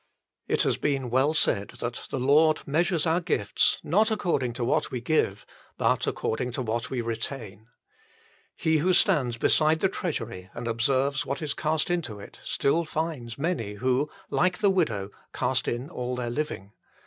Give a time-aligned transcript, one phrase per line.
[0.47, 4.89] It has been well said that the Lord measures our gifts not according to what
[4.89, 5.45] we give,
[5.77, 7.67] but according to what we retain.
[8.55, 13.37] He who stands beside the treasury and observes what is cast into it still finds
[13.37, 16.71] many who, like the widow, cast in all their living.